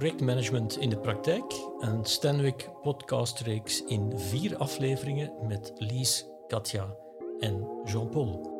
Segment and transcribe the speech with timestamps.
[0.00, 6.96] Projectmanagement in de praktijk, een Stanwick podcastreeks in vier afleveringen met Lies, Katja
[7.40, 8.50] en Jean-Paul.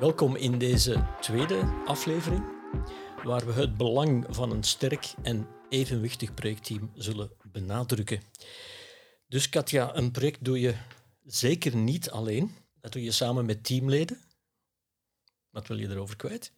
[0.00, 2.44] Welkom in deze tweede aflevering,
[3.22, 8.20] waar we het belang van een sterk en evenwichtig projectteam zullen benadrukken.
[9.28, 10.74] Dus Katja, een project doe je
[11.24, 12.50] zeker niet alleen.
[12.80, 14.26] Dat doe je samen met teamleden.
[15.50, 16.52] Wat wil je erover kwijt?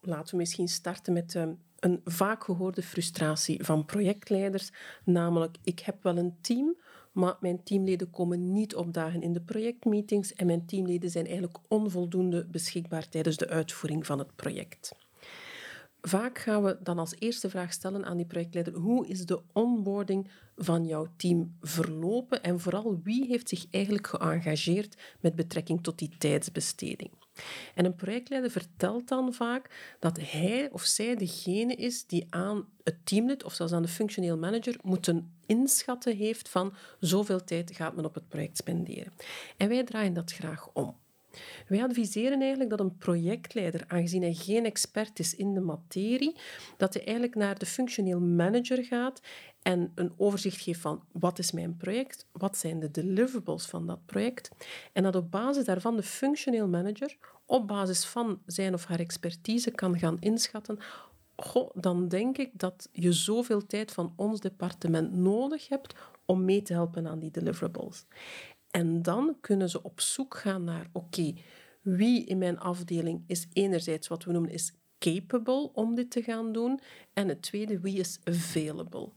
[0.00, 4.70] Laten we misschien starten met um, een vaak gehoorde frustratie van projectleiders.
[5.04, 6.76] Namelijk, ik heb wel een team,
[7.12, 12.46] maar mijn teamleden komen niet opdagen in de projectmeetings en mijn teamleden zijn eigenlijk onvoldoende
[12.46, 14.92] beschikbaar tijdens de uitvoering van het project.
[16.08, 20.28] Vaak gaan we dan als eerste vraag stellen aan die projectleider: hoe is de onboarding
[20.56, 26.10] van jouw team verlopen en vooral wie heeft zich eigenlijk geëngageerd met betrekking tot die
[26.18, 27.10] tijdsbesteding?
[27.74, 33.06] En een projectleider vertelt dan vaak dat hij of zij degene is die aan het
[33.06, 38.04] teamlid of zelfs aan de functioneel manager moeten inschatten heeft van zoveel tijd gaat men
[38.04, 39.12] op het project spenderen.
[39.56, 41.00] En wij draaien dat graag om.
[41.68, 46.36] Wij adviseren eigenlijk dat een projectleider, aangezien hij geen expert is in de materie,
[46.76, 49.20] dat hij eigenlijk naar de functioneel manager gaat
[49.62, 54.06] en een overzicht geeft van wat is mijn project, wat zijn de deliverables van dat
[54.06, 54.50] project,
[54.92, 57.16] en dat op basis daarvan de functioneel manager
[57.46, 60.78] op basis van zijn of haar expertise kan gaan inschatten
[61.36, 65.94] Goh, dan denk ik dat je zoveel tijd van ons departement nodig hebt
[66.24, 68.04] om mee te helpen aan die deliverables.
[68.72, 71.34] En dan kunnen ze op zoek gaan naar, oké,
[71.82, 76.52] wie in mijn afdeling is enerzijds wat we noemen is capable om dit te gaan
[76.52, 76.80] doen
[77.12, 79.08] en het tweede, wie is available.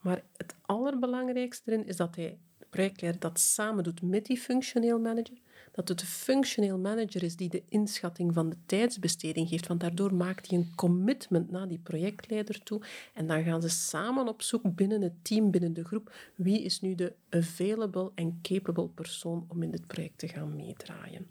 [0.00, 4.98] Maar het allerbelangrijkste erin is dat hij, de projectleider, dat samen doet met die functioneel
[4.98, 5.38] manager,
[5.74, 10.14] dat het de functioneel manager is die de inschatting van de tijdsbesteding geeft, want daardoor
[10.14, 12.82] maakt hij een commitment naar die projectleider toe
[13.14, 16.80] en dan gaan ze samen op zoek binnen het team, binnen de groep, wie is
[16.80, 21.26] nu de available en capable persoon om in dit project te gaan meedraaien.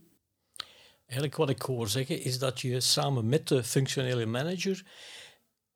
[1.05, 4.83] Eigenlijk wat ik hoor zeggen is dat je samen met de functionele manager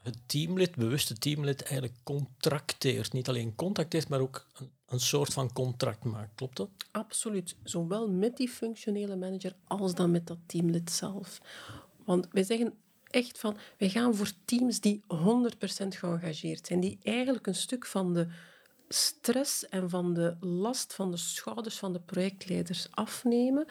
[0.07, 3.13] het teamlid, bewuste teamlid, eigenlijk contracteert.
[3.13, 6.35] Niet alleen contacteert, maar ook een, een, soort van contract maakt.
[6.35, 6.69] Klopt dat?
[6.91, 7.55] Absoluut.
[7.63, 11.41] Zowel met die functionele manager als dan met dat teamlid zelf.
[12.05, 12.73] Want wij zeggen
[13.09, 15.07] echt van, wij gaan voor teams die 100%
[15.87, 18.27] geëngageerd zijn, die eigenlijk een stuk van de
[18.89, 23.65] stress en van de last van de schouders van de projectleiders afnemen,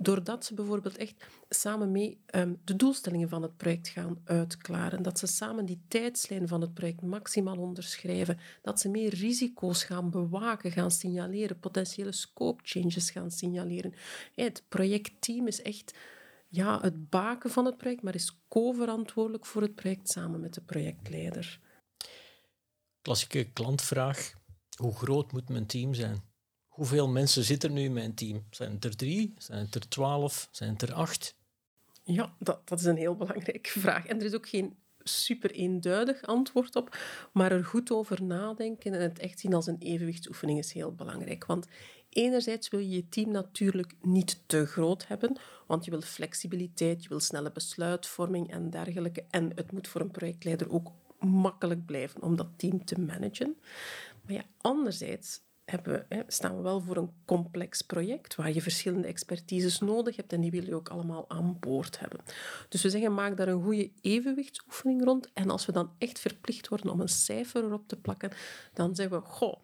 [0.00, 5.02] Doordat ze bijvoorbeeld echt samen mee ehm, de doelstellingen van het project gaan uitklaren.
[5.02, 8.38] Dat ze samen die tijdslijn van het project maximaal onderschrijven.
[8.62, 11.58] Dat ze meer risico's gaan bewaken, gaan signaleren.
[11.58, 13.94] Potentiële scope changes gaan signaleren.
[14.34, 15.94] Het projectteam is echt
[16.48, 20.60] ja, het baken van het project, maar is co-verantwoordelijk voor het project samen met de
[20.60, 21.60] projectleider.
[23.02, 24.32] Klassieke klantvraag.
[24.76, 26.27] Hoe groot moet mijn team zijn?
[26.78, 28.44] Hoeveel mensen zitten nu in mijn team?
[28.50, 29.34] Zijn het er drie?
[29.38, 30.48] Zijn het er twaalf?
[30.50, 31.36] Zijn het er acht?
[32.02, 34.06] Ja, dat, dat is een heel belangrijke vraag.
[34.06, 36.96] En er is ook geen super eenduidig antwoord op,
[37.32, 41.46] maar er goed over nadenken en het echt zien als een evenwichtsoefening is heel belangrijk.
[41.46, 41.66] Want
[42.08, 47.08] enerzijds wil je je team natuurlijk niet te groot hebben, want je wil flexibiliteit, je
[47.08, 49.24] wil snelle besluitvorming en dergelijke.
[49.30, 53.56] En het moet voor een projectleider ook makkelijk blijven om dat team te managen.
[54.22, 55.40] Maar ja, anderzijds
[55.70, 60.32] hebben, hè, staan we wel voor een complex project waar je verschillende expertises nodig hebt
[60.32, 62.20] en die wil je ook allemaal aan boord hebben.
[62.68, 65.30] Dus we zeggen, maak daar een goede evenwichtsoefening rond.
[65.32, 68.30] En als we dan echt verplicht worden om een cijfer erop te plakken,
[68.72, 69.54] dan zeggen we, goh,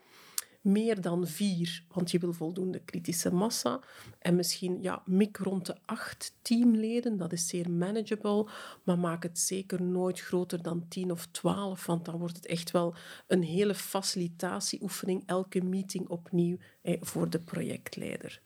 [0.65, 3.81] meer dan vier, want je wil voldoende kritische massa.
[4.19, 8.47] En misschien ja, mik rond de acht teamleden, dat is zeer manageable.
[8.85, 12.71] Maar maak het zeker nooit groter dan tien of twaalf, want dan wordt het echt
[12.71, 12.95] wel
[13.27, 16.57] een hele facilitatieoefening, elke meeting opnieuw
[17.01, 18.41] voor de projectleider.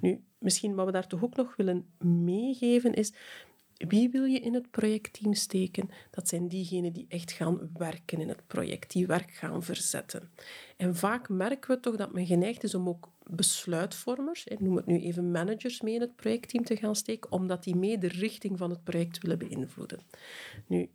[0.00, 3.12] Nu, misschien wat we daar toch ook nog willen meegeven is
[3.88, 5.90] wie wil je in het projectteam steken?
[6.10, 10.30] Dat zijn diegenen die echt gaan werken in het project, die werk gaan verzetten.
[10.76, 15.00] En vaak merken we toch dat men geneigd is om ook besluitvormers, noem het nu
[15.00, 18.70] even managers, mee in het projectteam te gaan steken, omdat die mee de richting van
[18.70, 20.00] het project willen beïnvloeden.
[20.66, 20.88] Nu,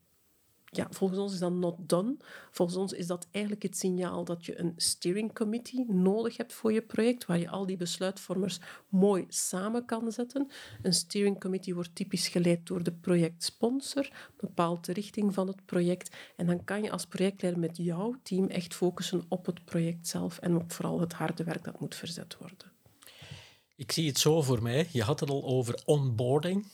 [0.76, 2.18] ja, volgens ons is dat not done.
[2.52, 6.74] Volgens ons is dat eigenlijk het signaal dat je een steering committee nodig hebt voor
[6.74, 10.52] je project, waar je al die besluitvormers mooi samen kan zetten.
[10.82, 16.16] Een steering committee wordt typisch geleid door de projectsponsor, bepaalt de richting van het project
[16.36, 20.38] en dan kan je als projectleider met jouw team echt focussen op het project zelf
[20.38, 22.72] en op vooral het harde werk dat moet verzet worden.
[23.76, 24.88] Ik zie het zo voor mij.
[24.92, 26.66] Je had het al over onboarding.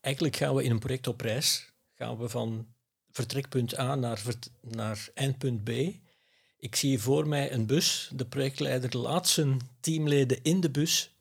[0.00, 1.69] eigenlijk gaan we in een project op reis.
[2.00, 2.66] Gaan we van
[3.10, 4.22] vertrekpunt A naar,
[4.60, 5.68] naar eindpunt B.
[6.58, 8.10] Ik zie voor mij een bus.
[8.12, 11.14] De projectleider laat zijn teamleden in de bus.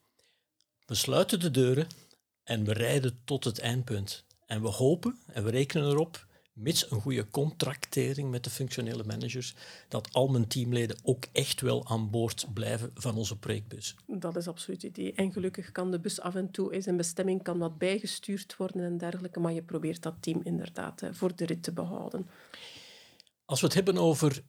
[0.86, 1.88] We sluiten de deuren
[2.44, 4.24] en we rijden tot het eindpunt.
[4.46, 6.26] En we hopen en we rekenen erop
[6.60, 9.54] mits een goede contractering met de functionele managers,
[9.88, 13.96] dat al mijn teamleden ook echt wel aan boord blijven van onze projectbus.
[14.08, 15.14] Dat is absoluut het idee.
[15.14, 18.84] En gelukkig kan de bus af en toe in zijn bestemming kan wat bijgestuurd worden
[18.84, 22.28] en dergelijke, maar je probeert dat team inderdaad voor de rit te behouden.
[23.46, 24.44] Als we het hebben over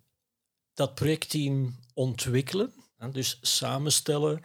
[0.75, 2.73] dat projectteam ontwikkelen,
[3.13, 4.41] dus samenstellen,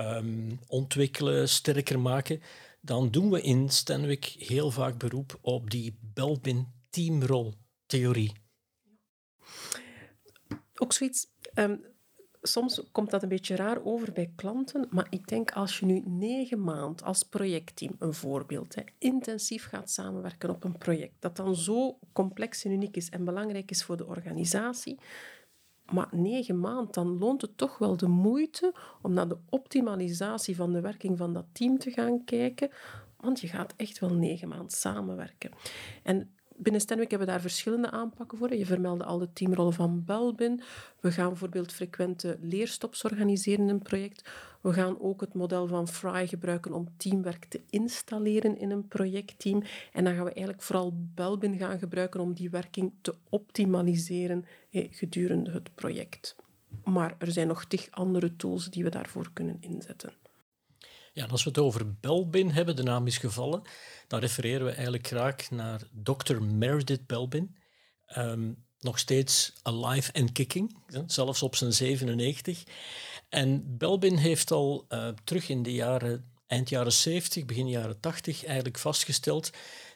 [0.00, 2.40] um, ontwikkelen, sterker maken,
[2.80, 8.32] dan doen we in Stanwick heel vaak beroep op die Belbin teamroltheorie?
[10.74, 11.26] Ook zoiets.
[11.54, 11.84] Um,
[12.42, 16.02] soms komt dat een beetje raar over bij klanten, maar ik denk als je nu
[16.04, 21.98] negen maanden als projectteam, een voorbeeld, intensief gaat samenwerken op een project, dat dan zo
[22.12, 24.98] complex en uniek is en belangrijk is voor de organisatie,
[25.92, 30.72] maar negen maanden, dan loont het toch wel de moeite om naar de optimalisatie van
[30.72, 32.70] de werking van dat team te gaan kijken,
[33.16, 35.50] want je gaat echt wel negen maanden samenwerken.
[36.02, 38.54] En Binnen Stenwick hebben we daar verschillende aanpakken voor.
[38.54, 40.60] Je vermeldde al de teamrollen van Belbin.
[41.00, 44.30] We gaan bijvoorbeeld frequente leerstops organiseren in een project.
[44.60, 49.62] We gaan ook het model van Fry gebruiken om teamwerk te installeren in een projectteam.
[49.92, 55.50] En dan gaan we eigenlijk vooral Belbin gaan gebruiken om die werking te optimaliseren gedurende
[55.50, 56.36] het project.
[56.84, 60.21] Maar er zijn nog tig andere tools die we daarvoor kunnen inzetten.
[61.12, 63.62] Ja, als we het over Belbin hebben, de naam is gevallen,
[64.06, 66.42] dan refereren we eigenlijk graag naar Dr.
[66.42, 67.56] Meredith Belbin.
[68.16, 70.76] Um, nog steeds alive and kicking,
[71.06, 72.62] zelfs op zijn 97.
[73.28, 78.44] En Belbin heeft al uh, terug in de jaren, eind jaren 70, begin jaren 80
[78.44, 79.50] eigenlijk vastgesteld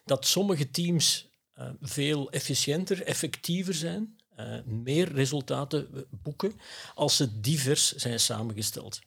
[0.04, 1.28] dat sommige teams
[1.58, 6.60] uh, veel efficiënter, effectiever zijn, uh, meer resultaten boeken
[6.94, 9.00] als ze divers zijn samengesteld.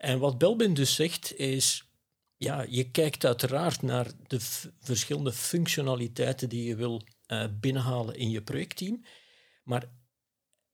[0.00, 1.84] En wat Belbin dus zegt is,
[2.36, 4.40] ja, je kijkt uiteraard naar de
[4.80, 9.04] verschillende functionaliteiten die je wil uh, binnenhalen in je projectteam,
[9.64, 9.90] maar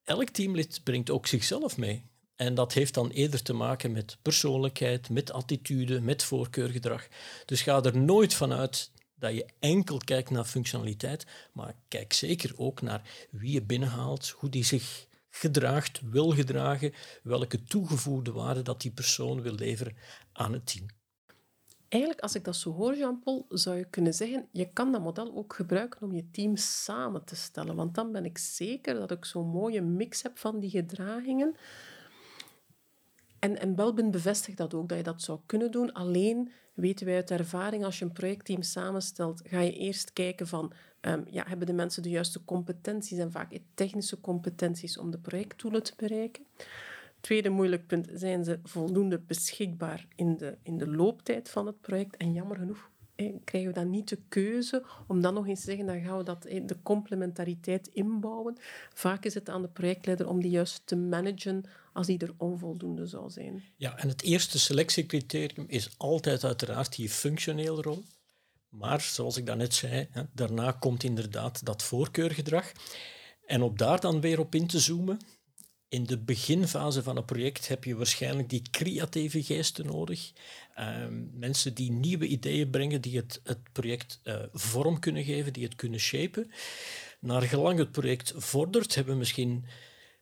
[0.03, 2.05] elk teamlid brengt ook zichzelf mee.
[2.37, 7.09] En dat heeft dan eerder te maken met persoonlijkheid, met attitude, met voorkeurgedrag.
[7.45, 12.83] Dus ga er nooit vanuit dat je enkel kijkt naar functionaliteit, maar kijk zeker ook
[12.83, 15.07] naar wie je binnenhaalt, hoe die zich
[15.39, 16.93] gedraagt, wil gedragen,
[17.23, 19.97] welke toegevoegde waarde dat die persoon wil leveren
[20.33, 20.87] aan het team.
[21.89, 25.37] Eigenlijk, als ik dat zo hoor, Jean-Paul, zou je kunnen zeggen, je kan dat model
[25.37, 27.77] ook gebruiken om je team samen te stellen.
[27.77, 31.55] Want dan ben ik zeker dat ik zo'n mooie mix heb van die gedragingen.
[33.39, 35.93] En, en Belbin bevestigt dat ook, dat je dat zou kunnen doen.
[35.93, 40.73] Alleen weten wij uit ervaring, als je een projectteam samenstelt, ga je eerst kijken van,
[41.07, 45.83] um, ja, hebben de mensen de juiste competenties en vaak technische competenties om de projectdoelen
[45.83, 46.47] te bereiken.
[47.21, 52.17] Tweede moeilijk punt, zijn ze voldoende beschikbaar in de, in de looptijd van het project?
[52.17, 52.91] En jammer genoeg
[53.45, 56.25] krijgen we dan niet de keuze om dan nog eens te zeggen, dan gaan we
[56.25, 58.57] dat, de complementariteit inbouwen.
[58.95, 63.07] Vaak is het aan de projectleider om die juist te managen als die er onvoldoende
[63.07, 63.63] zou zijn.
[63.77, 68.03] Ja, en het eerste selectiecriterium is altijd uiteraard die functionele rol.
[68.79, 72.73] Maar zoals ik daarnet zei, daarna komt inderdaad dat voorkeurgedrag.
[73.47, 75.19] En op daar dan weer op in te zoomen,
[75.89, 80.33] in de beginfase van een project heb je waarschijnlijk die creatieve geesten nodig.
[80.75, 85.65] Ehm, mensen die nieuwe ideeën brengen, die het, het project uh, vorm kunnen geven, die
[85.65, 86.51] het kunnen shapen.
[87.21, 89.65] Naar gelang het project vordert, hebben we misschien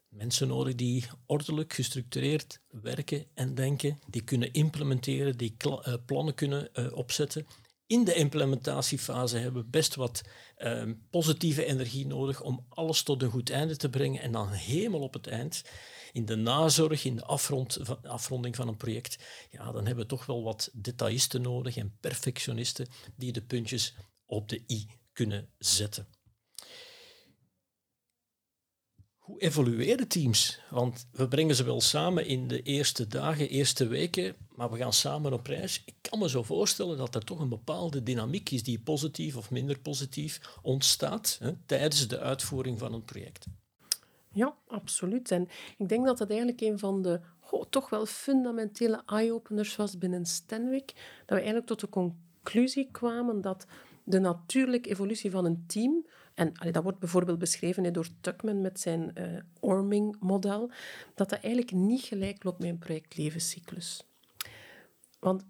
[0.09, 6.69] mensen nodig die ordelijk, gestructureerd werken en denken, die kunnen implementeren, die uh, plannen kunnen
[6.75, 7.47] uh, opzetten
[7.87, 10.23] in de implementatiefase hebben we best wat
[10.57, 14.23] ehm, positieve energie nodig om alles tot een goed einde te brengen.
[14.23, 15.63] En dan helemaal op het eind,
[16.13, 19.19] in de nazorg, in de afrond, afronding van een project,
[19.51, 23.95] ja, dan hebben we toch wel wat detailisten nodig en perfectionisten die de puntjes
[24.27, 26.09] op de i kunnen zetten.
[29.17, 30.61] Hoe evolueren teams?
[30.71, 34.93] Want we brengen ze wel samen in de eerste dagen, eerste weken, maar we gaan
[34.93, 35.83] samen op reis.
[35.87, 39.51] Ik kan me zo voorstellen dat er toch een bepaalde dynamiek is die positief of
[39.51, 43.47] minder positief ontstaat hè, tijdens de uitvoering van een project.
[44.33, 45.31] Ja, absoluut.
[45.31, 47.21] En ik denk dat dat eigenlijk een van de
[47.71, 50.87] toch wel fundamentele eye-openers was binnen Stenwick.
[50.95, 53.67] Dat we eigenlijk tot de conclusie kwamen dat
[54.05, 59.11] de natuurlijke evolutie van een team en dat wordt bijvoorbeeld beschreven door Tuckman met zijn
[59.19, 60.71] uh, Orming-model,
[61.15, 64.05] dat dat eigenlijk niet gelijk loopt met een projectlevenscyclus.
[65.25, 65.45] Want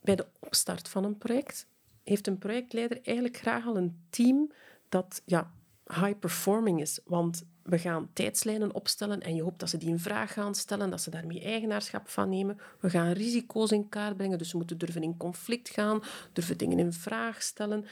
[0.00, 1.66] bij de opstart van een project
[2.04, 4.52] heeft een projectleider eigenlijk graag al een team
[4.88, 5.52] dat ja,
[5.86, 7.00] high performing is.
[7.04, 10.90] Want we gaan tijdslijnen opstellen en je hoopt dat ze die een vraag gaan stellen,
[10.90, 12.58] dat ze daarmee eigenaarschap van nemen.
[12.80, 16.78] We gaan risico's in kaart brengen, dus we moeten durven in conflict gaan, durven dingen
[16.78, 17.84] in vraag stellen.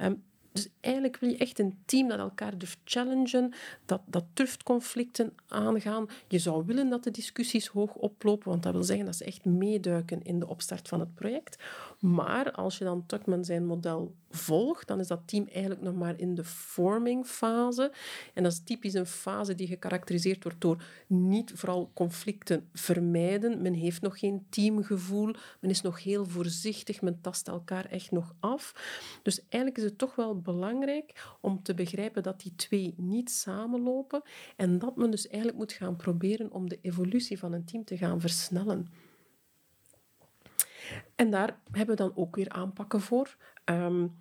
[0.00, 0.22] Um,
[0.54, 3.52] dus eigenlijk wil je echt een team dat elkaar durft challengen,
[3.84, 6.06] dat, dat durft conflicten aangaan.
[6.28, 9.44] Je zou willen dat de discussies hoog oplopen, want dat wil zeggen dat ze echt
[9.44, 11.62] meeduiken in de opstart van het project.
[12.00, 16.18] Maar als je dan Tuckman zijn model volgt, dan is dat team eigenlijk nog maar
[16.18, 17.92] in de forming fase.
[18.34, 23.62] En dat is typisch een fase die gekarakteriseerd wordt door niet vooral conflicten vermijden.
[23.62, 28.34] Men heeft nog geen teamgevoel, men is nog heel voorzichtig, men tast elkaar echt nog
[28.40, 28.74] af.
[29.22, 34.22] Dus eigenlijk is het toch wel belangrijk om te begrijpen dat die twee niet samenlopen
[34.56, 37.96] en dat men dus eigenlijk moet gaan proberen om de evolutie van een team te
[37.96, 38.86] gaan versnellen.
[41.14, 43.36] En daar hebben we dan ook weer aanpakken voor.
[43.64, 44.14] Um,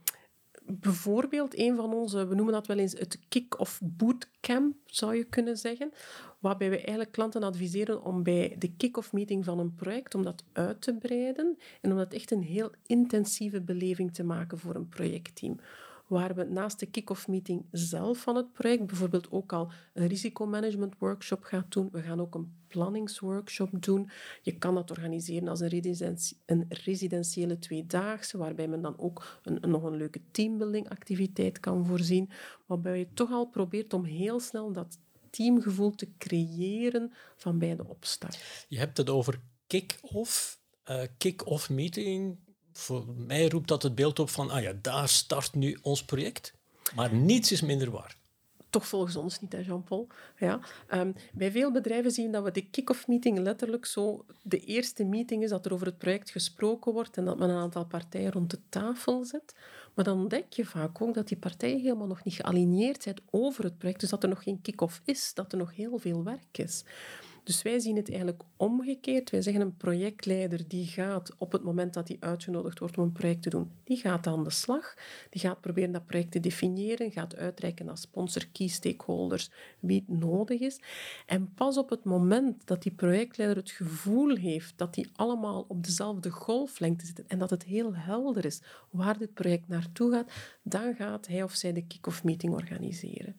[0.65, 5.58] bijvoorbeeld een van onze, we noemen dat wel eens het kick-off bootcamp, zou je kunnen
[5.58, 5.92] zeggen,
[6.39, 10.44] waarbij we eigenlijk klanten adviseren om bij de kick-off meeting van een project, om dat
[10.53, 14.89] uit te breiden en om dat echt een heel intensieve beleving te maken voor een
[14.89, 15.60] projectteam
[16.07, 20.95] waar we naast de kick-off meeting zelf van het project bijvoorbeeld ook al een risicomanagement
[21.00, 21.89] workshop gaan doen.
[21.91, 24.10] We gaan ook een planningsworkshop doen.
[24.41, 29.83] Je kan dat organiseren als een, een residentiële tweedaagse, waarbij men dan ook een, nog
[29.83, 32.29] een leuke teambuilding activiteit kan voorzien.
[32.65, 34.98] Waarbij je toch al probeert om heel snel dat
[35.29, 38.65] teamgevoel te creëren van bij de opstart.
[38.67, 40.62] Je hebt het over kick-off.
[40.89, 42.38] Uh, kick-off meeting
[42.74, 46.53] voor mij roept dat het beeld op van, ah ja, daar start nu ons project.
[46.96, 48.15] Maar niets is minder waar.
[48.70, 50.08] Toch volgens ons niet, Jean-Paul.
[50.38, 50.60] Ja.
[50.94, 55.44] Um, bij veel bedrijven zien dat we de kick-off meeting letterlijk zo de eerste meeting
[55.44, 58.51] is dat er over het project gesproken wordt en dat men een aantal partijen rond
[58.51, 59.56] de tafel zet.
[59.94, 63.63] Maar dan ontdek je vaak ook dat die partijen helemaal nog niet gealigneerd zijn over
[63.63, 64.00] het project.
[64.00, 66.84] Dus dat er nog geen kick-off is, dat er nog heel veel werk is.
[67.44, 69.30] Dus wij zien het eigenlijk omgekeerd.
[69.30, 73.12] Wij zeggen een projectleider die gaat op het moment dat hij uitgenodigd wordt om een
[73.12, 74.96] project te doen, die gaat aan de slag.
[75.30, 80.20] Die gaat proberen dat project te definiëren, gaat uitreiken naar sponsor, key stakeholders, wie het
[80.20, 80.80] nodig is.
[81.26, 85.84] En pas op het moment dat die projectleider het gevoel heeft dat die allemaal op
[85.84, 90.32] dezelfde golflengte zitten en dat het heel helder is waar dit project naartoe gaat,
[90.64, 93.36] dan gaat hij of zij de kick-off meeting organiseren.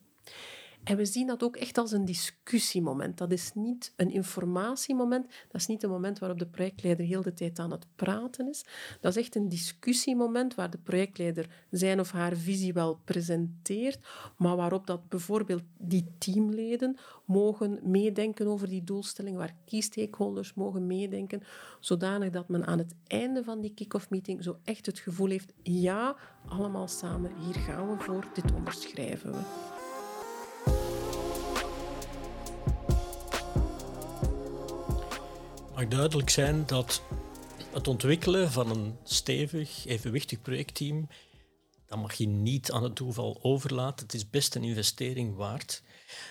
[0.84, 3.18] En we zien dat ook echt als een discussiemoment.
[3.18, 5.26] Dat is niet een informatiemoment.
[5.26, 8.64] Dat is niet een moment waarop de projectleider heel de tijd aan het praten is.
[9.00, 13.98] Dat is echt een discussiemoment waar de projectleider zijn of haar visie wel presenteert,
[14.36, 20.86] maar waarop dat bijvoorbeeld die teamleden mogen meedenken over die doelstelling, waar key stakeholders mogen
[20.86, 21.42] meedenken,
[21.80, 25.52] zodanig dat men aan het einde van die kick-off meeting zo echt het gevoel heeft,
[25.62, 29.73] ja, allemaal samen, hier gaan we voor, dit onderschrijven we.
[35.84, 37.02] Mag duidelijk zijn dat
[37.72, 41.08] het ontwikkelen van een stevig, evenwichtig projectteam,
[41.86, 44.06] dat mag je niet aan het toeval overlaten.
[44.06, 45.82] Het is best een investering waard.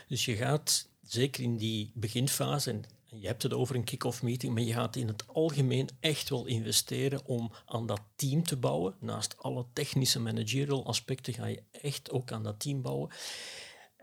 [0.08, 2.84] Dus je gaat, zeker in die beginfase, en
[3.20, 6.46] je hebt het over een kick-off meeting, maar je gaat in het algemeen echt wel
[6.46, 8.96] investeren om aan dat team te bouwen.
[9.00, 13.10] Naast alle technische managerial aspecten ga je echt ook aan dat team bouwen.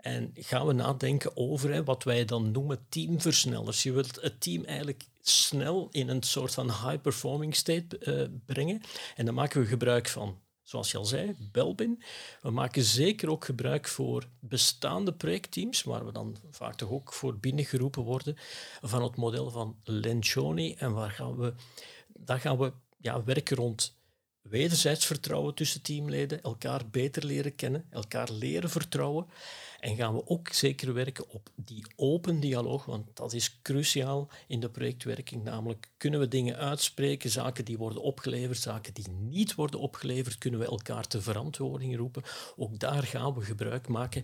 [0.01, 3.83] En gaan we nadenken over hè, wat wij dan noemen teamversnellers.
[3.83, 8.81] Je wilt het team eigenlijk snel in een soort van high-performing state uh, brengen.
[9.15, 12.03] En dan maken we gebruik van, zoals je al zei, Belbin.
[12.41, 17.37] We maken zeker ook gebruik voor bestaande projectteams, waar we dan vaak toch ook voor
[17.37, 18.35] binnengeroepen worden,
[18.81, 20.73] van het model van Lencioni.
[20.73, 21.53] En waar gaan we,
[22.07, 23.99] daar gaan we ja, werken rond
[24.41, 29.25] wederzijds vertrouwen tussen teamleden, elkaar beter leren kennen, elkaar leren vertrouwen.
[29.79, 34.59] En gaan we ook zeker werken op die open dialoog, want dat is cruciaal in
[34.59, 35.43] de projectwerking.
[35.43, 40.59] Namelijk, kunnen we dingen uitspreken, zaken die worden opgeleverd, zaken die niet worden opgeleverd, kunnen
[40.59, 42.23] we elkaar te verantwoording roepen.
[42.55, 44.23] Ook daar gaan we gebruik maken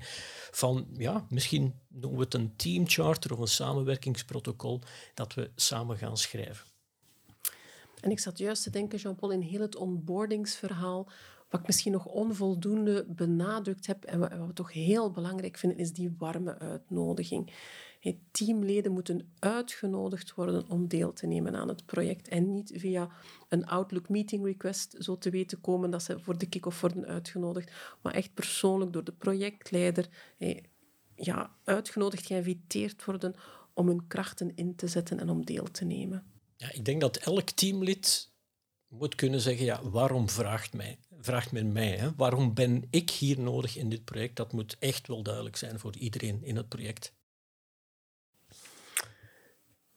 [0.52, 4.82] van, ja, misschien noemen we het een teamcharter of een samenwerkingsprotocol
[5.14, 6.77] dat we samen gaan schrijven.
[8.02, 11.10] En ik zat juist te denken, Jean-Paul, in heel het onboardingsverhaal
[11.50, 15.94] wat ik misschien nog onvoldoende benadrukt heb en wat, we toch heel belangrijk vinden, is
[15.94, 17.54] die warme uitnodiging.
[18.32, 23.10] teamleden moeten uitgenodigd worden om deel te nemen aan het project en niet via
[23.50, 27.72] een Outlook meeting request zo te weten komen dat ze voor de kick-off worden uitgenodigd,
[28.02, 30.10] maar echt persoonlijk door de projectleider
[31.16, 33.36] ja, uitgenodigd, geïnviteerd worden
[33.74, 36.37] om hun krachten in te zetten en om deel te nemen.
[36.58, 38.32] Ja, ik denk dat elk teamlid
[38.88, 41.98] moet kunnen zeggen, ja, waarom vraagt mij vraagt men mij.
[41.98, 42.16] Hè?
[42.16, 44.36] Waarom ben ik hier nodig in dit project?
[44.36, 47.16] Dat moet echt wel duidelijk zijn voor iedereen in het project.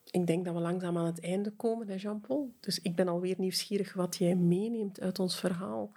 [0.03, 2.53] Ik denk dat we langzaam aan het einde komen, Jean-Paul.
[2.59, 5.91] Dus ik ben alweer nieuwsgierig wat jij meeneemt uit ons verhaal.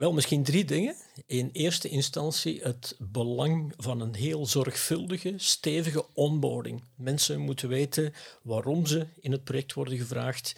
[0.00, 0.96] Wel, misschien drie dingen.
[1.26, 6.82] In eerste instantie het belang van een heel zorgvuldige, stevige onboarding.
[6.96, 10.54] Mensen moeten weten waarom ze in het project worden gevraagd,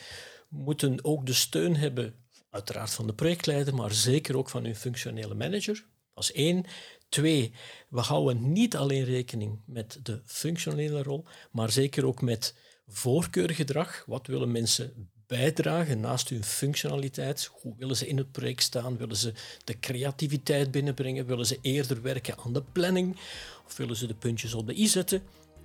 [0.48, 2.14] moeten ook de steun hebben,
[2.50, 5.84] uiteraard van de projectleider, maar zeker ook van hun functionele manager.
[6.14, 6.64] Dat is één.
[7.08, 7.52] Twee,
[7.88, 12.54] we houden niet alleen rekening met de functionele rol, maar zeker ook met
[12.86, 14.04] voorkeurgedrag.
[14.06, 17.50] Wat willen mensen bijdragen naast hun functionaliteit?
[17.60, 18.96] Hoe willen ze in het project staan?
[18.96, 19.32] Willen ze
[19.64, 21.26] de creativiteit binnenbrengen?
[21.26, 23.16] Willen ze eerder werken aan de planning?
[23.66, 25.22] Of willen ze de puntjes op de i zetten?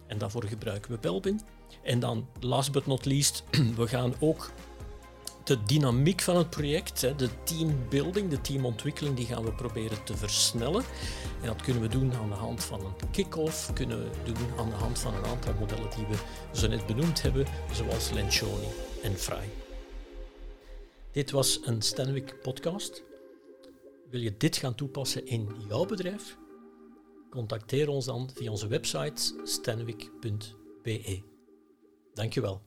[0.07, 1.41] En daarvoor gebruiken we Belbin.
[1.83, 3.43] En dan, last but not least,
[3.77, 4.51] we gaan ook
[5.43, 10.83] de dynamiek van het project, de teambuilding, de teamontwikkeling, die gaan we proberen te versnellen.
[11.41, 14.69] En dat kunnen we doen aan de hand van een kick-off, kunnen we doen aan
[14.69, 16.15] de hand van een aantal modellen die we
[16.53, 19.50] zo net benoemd hebben, zoals Lencioni en Fry.
[21.12, 23.04] Dit was een Stanwick podcast.
[24.10, 26.38] Wil je dit gaan toepassen in jouw bedrijf?
[27.30, 31.22] Contacteer ons dan via onze website stanwick.be.
[32.13, 32.66] Dankjewel.